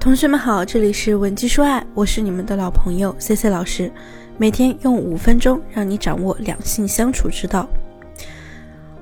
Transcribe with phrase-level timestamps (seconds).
[0.00, 3.92] 同学们好，这里是文姬说爱，我是你们的老朋友 C C 老师，
[4.38, 7.68] 每天用五分钟让你掌握两性相处之道。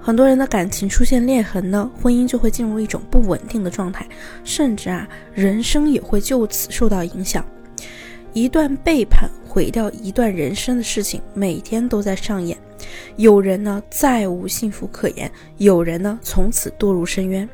[0.01, 4.05] 很多人的感情出现裂痕呢，婚姻就会进入一种不稳定的状态，
[4.43, 7.47] 甚至啊，人生也会就此受到影响。
[8.33, 12.59] 一段背叛毁掉一段人生的事情，每天都在上演。
[13.15, 17.49] 有人呢再无幸福可言，有人呢从此堕入深渊。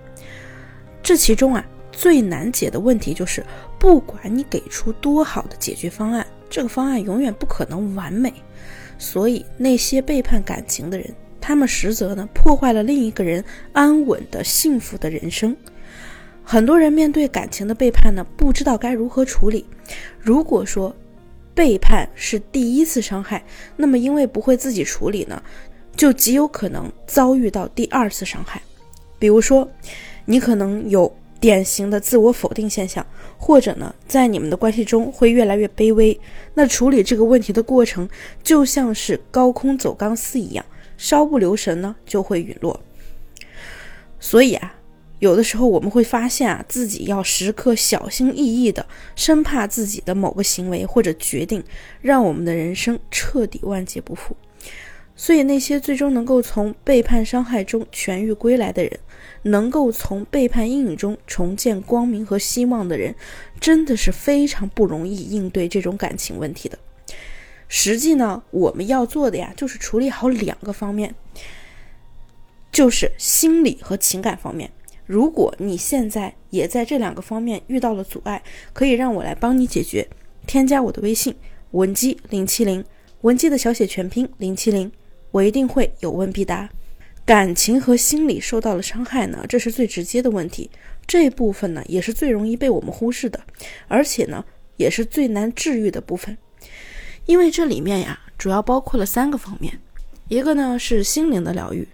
[1.03, 1.63] 这其中啊。
[1.97, 3.45] 最难解的问题就是，
[3.79, 8.33] 不管你给出多好的解决方案，这个方案永远不可能完美。
[8.99, 15.57] 所以，那些背叛感情的人，他们实则呢破坏了另一个人安稳的幸福的人生。
[16.43, 19.65] 很多人面对感情的背叛呢，不知道该如何处理。
[20.19, 20.95] 如果说
[21.55, 23.45] 背叛是第一次伤害，
[23.77, 25.43] 那么因为不会自己处理呢，
[25.97, 28.61] 就极有可能遭遇到第二次伤害。
[29.19, 29.69] 比如说，
[30.25, 31.15] 你可能有。
[31.45, 36.19] 典型的自我否定现象，或者呢，在你们的关系中会越来越卑微。
[36.55, 38.09] 那处理这个问题的过程，
[38.43, 40.65] 就像是高空走钢丝一样，
[40.97, 42.81] 稍不留神呢，就会陨落。
[44.19, 44.75] 所以啊，
[45.19, 51.63] 有的时候我们会发现啊，自己要时刻小心翼翼的，生怕自己的某个行为或者决定，
[52.01, 54.35] 让我们的人生彻底万劫不复。
[55.15, 58.99] 所以，那些最终能够从背叛伤害中痊愈归来的人，
[59.45, 63.15] 能够从背叛阴影中重建光明和希望的人，
[63.61, 66.79] 真的是非常不容易应对这种感情问题的。
[67.69, 71.15] 实际呢，我们要做的呀，就是处理好两个方面，
[72.71, 74.71] 就是心理和情感方面。
[75.07, 80.09] 如果你现在也在这两个方面遇到了阻碍，可以让我来帮你解决。
[80.47, 81.35] 添加我的微信
[81.73, 82.85] 文姬零七零，
[83.23, 84.91] 文姬的小写全拼零七零。
[85.31, 86.71] 我一定会有问必答。
[87.27, 90.71] 感情和心理受到了伤害呢，这是最直接的问题。
[91.07, 93.41] 这部分呢，也是最容易被我们忽视的，
[93.89, 94.45] 而且呢，
[94.77, 96.37] 也是最难治愈的部分。
[97.25, 99.81] 因为这里面呀，主要包括了三个方面。
[100.29, 101.89] 一个呢是心灵的疗愈。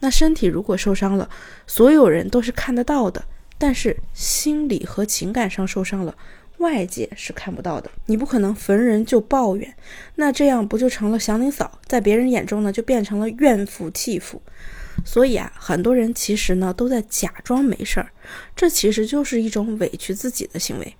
[0.00, 1.28] 那身体如果受伤了，
[1.66, 3.24] 所有人都是看得到的，
[3.58, 6.16] 但是心理和情感上受伤了。
[6.62, 9.74] 外界是看不到的，你不可能逢人就抱怨，
[10.14, 11.78] 那这样不就成了祥林嫂？
[11.86, 14.40] 在别人眼中呢，就变成了怨妇弃妇。
[15.04, 18.08] 所以啊，很多人其实呢都在假装没事儿，
[18.54, 20.94] 这其实就是一种委屈自己的行为。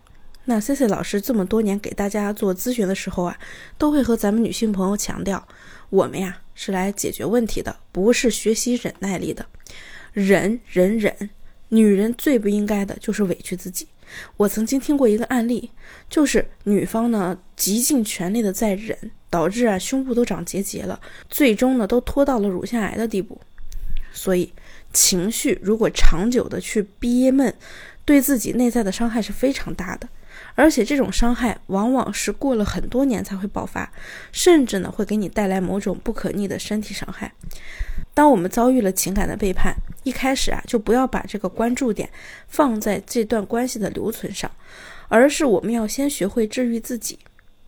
[0.47, 3.39] 那 C C 老师这么多年给大家做咨询的时候啊，
[3.79, 5.47] 都会和咱们女性朋友强调，
[5.91, 9.47] 我们呀是来解决问题的，不是学习忍耐力的。
[10.13, 11.31] 忍忍忍，
[11.69, 13.87] 女人最不应该的就是委屈自己。
[14.37, 15.71] 我曾经听过一个案例，
[16.09, 18.97] 就是女方呢极尽全力的在忍，
[19.31, 23.41] 导致啊胸部都长结节了，最终呢都拖到了乳腺癌的地步。
[24.13, 24.53] 所以
[24.93, 27.55] 情绪如果长久的去憋闷，
[28.05, 30.09] 对自己内在的伤害是非常大的，
[30.55, 33.91] 而且这种伤害往往是过了很多年才会爆发，
[34.33, 37.33] 甚至呢会给你带来某种不可逆的身体伤害。
[38.15, 42.09] 当我们遭遇了情感的背叛，一开始啊，就不要把这个关注点
[42.47, 44.51] 放在这段关系的留存上，
[45.09, 47.19] 而是我们要先学会治愈自己，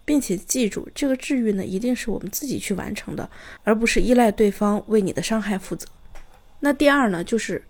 [0.04, 3.28] 并且记住，这个治愈呢，一定是我们自己去完成的，
[3.62, 5.86] 而不是依赖对方为你的伤害负责。
[6.60, 7.62] 那第二呢，就是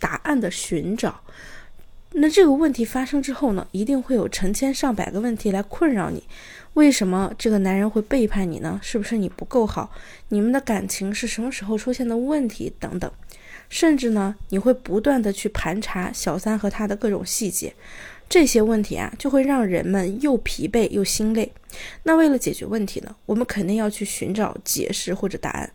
[0.00, 1.20] 答案的寻找。
[2.12, 6.24] 那这个问题发生之后呢，一定会有成千上百个问题来困扰你。
[6.74, 8.80] 为什么这个男人会背叛你呢？
[8.82, 9.92] 是不是你不够好？
[10.28, 12.72] 你们的感情是什么时候出现的问题？
[12.78, 13.10] 等等，
[13.68, 17.74] 甚至呢，你会不断的去盘查小三和他的各种细节。
[18.28, 21.50] 这些问题啊，就会让人们又疲惫又心累。
[22.02, 25.70] 那为了解决问题呢，我们肯定要去寻找解释或者答案。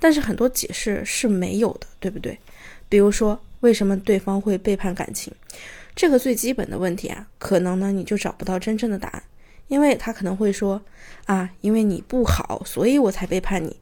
[0.00, 2.38] 但是很多解释是没有的，对不对？
[2.88, 5.32] 比如说，为什么对方会背叛感情？
[5.94, 9.22] 这个最基本的问题啊，可能呢，你就找不到真正的答案。
[9.66, 10.80] 因为他可能会说，
[11.26, 13.76] 啊，因为你不好，所以我才背叛你。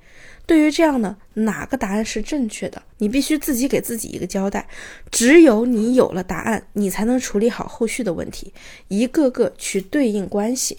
[0.45, 4.67] 对于这样的哪个答案是正确的，你必须自己给自己一个交代。
[5.13, 8.53] 只有你有了答案，你才能处理好后续的问题，
[8.89, 10.79] 一个个去对应关系。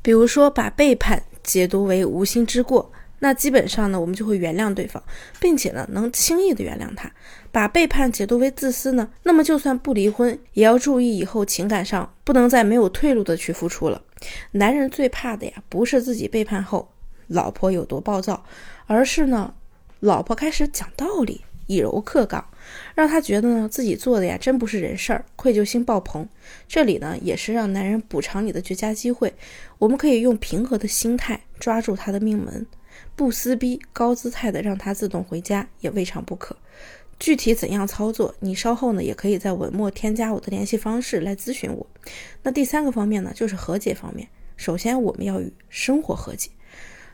[0.00, 2.90] 比如说，把背叛解读为无心之过。
[3.24, 5.00] 那基本上呢，我们就会原谅对方，
[5.38, 7.08] 并且呢，能轻易的原谅他。
[7.52, 14.02] 把背叛解读为自私呢，那么就算不离婚，也要注意以后情感上不能再没有退路的去付出了。
[14.50, 16.90] 男人最怕的呀，不是自己背叛后
[17.28, 18.44] 老婆有多暴躁，
[18.88, 19.54] 而是呢，
[20.00, 22.44] 老婆开始讲道理，以柔克刚，
[22.96, 26.28] 让他觉得呢自己做的呀真不是人事儿，愧疚心爆棚。
[26.66, 29.32] 这里呢，也是让男人补偿你的绝佳机会。
[29.78, 32.66] 我们可以用平和的心态抓住他的命门。
[33.14, 36.56] 不撕逼，高姿态的让他自动回家也未尝不可。
[37.18, 41.86] 具体怎样操作，你稍后呢也可以在文末添加我的联系方式来咨询我。
[42.42, 44.28] 那第三个方面呢，就是和解方面。
[44.56, 46.50] 首先，我们要与生活和解。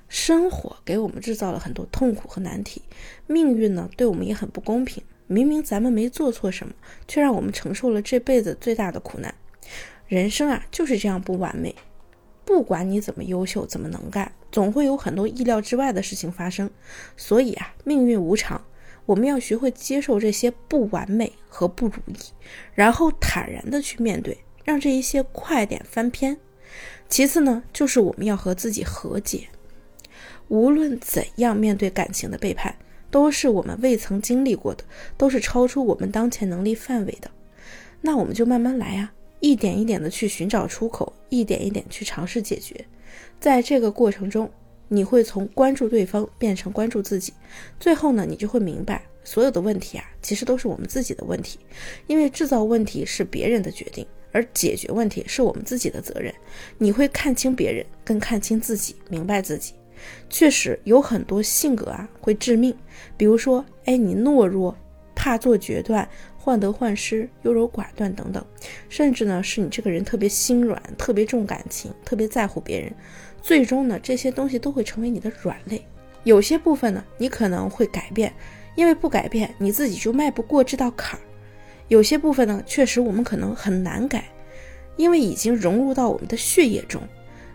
[0.09, 2.81] 生活给我们制造了很多痛苦和难题，
[3.27, 5.03] 命运呢对我们也很不公平。
[5.27, 6.73] 明明咱们没做错什么，
[7.07, 9.35] 却让我们承受了这辈子最大的苦难。
[10.07, 11.75] 人生啊就是这样不完美，
[12.47, 16.71] 不管你怎么优秀，怎么能干，总会有很多意料之外的事情发生。
[17.17, 18.63] 所以啊，命运无常。
[19.07, 22.17] 我们要学会接受这些不完美和不如意，
[22.75, 24.37] 然后坦然的去面对，
[24.67, 26.37] 让这一些快点翻篇。
[27.09, 29.49] 其次呢，就是我们要和自己和解。
[30.49, 32.77] 无论怎样面对感情的背叛，
[33.11, 34.85] 都是我们未曾经历过的，
[35.17, 37.31] 都是超出我们当前能力范围的。
[38.03, 39.11] 那我们就慢慢来啊，
[39.41, 42.85] 一点一点的去寻找出口，一点一点去尝试解决。
[43.41, 44.51] 在这个过程中，
[44.89, 47.33] 你会从关注对方变成关注自己，
[47.79, 51.59] 最后呢，你就会明白，所有的问题啊，其实都是我们自己的问题，
[52.07, 56.33] 因为制造问题是别人的决定，而解决问题是我们自己的责任。
[56.79, 59.75] 你会看清别人，更看清自己，明白自己。
[60.31, 62.75] 确实有很多性格啊会致命，
[63.17, 64.77] 比如说，哎，你懦弱，
[65.15, 66.09] 怕做决断，
[66.49, 68.43] 患得患失，优柔寡断等等，
[68.89, 72.91] 甚至呢，是你这个人特别心软，特别重感情，特别在乎别人。
[73.43, 75.85] 最终呢，这些东西都会成为你的软肋。
[76.25, 78.33] 有些部分呢，你可能会改变，
[78.77, 81.23] 因为不改变，你自己就迈不过这道坎儿。
[81.89, 84.25] 有些部分呢，确实我们可能很难改，
[84.97, 86.99] 因为已经融入到我们的血液中。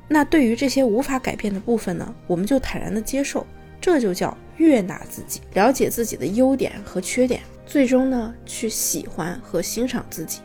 [0.08, 3.44] 那对于这些无法改变的部分呢，我们就坦然的接受，
[3.82, 10.40] 这就叫悦纳自己，了解自己的优点和缺点，最终呢，去喜欢和欣赏自己。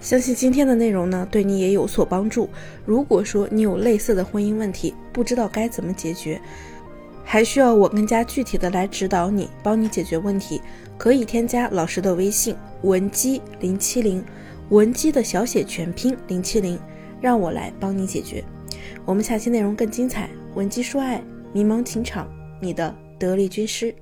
[0.00, 2.48] 相信今天的内容呢，对你也有所帮助。
[2.84, 6.40] 如果说你有类似的婚姻问题，不知道该怎么解决，
[7.24, 10.60] 还需要我更加具体的来指导你，帮你解决问题，
[10.96, 14.22] 可以添加老师的微信文姬零七零，
[14.68, 16.78] 文姬的小写全拼零七零，
[17.20, 18.44] 让我来帮你解决。
[19.04, 21.20] 我们下期内容更精彩，文姬说爱，
[21.52, 22.28] 迷茫情场，
[22.60, 23.94] 你的得力军师。